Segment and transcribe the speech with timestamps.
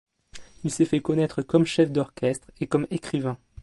[0.63, 3.37] Il s'est fait connaître comme chef d'orchestre et comme écrivain.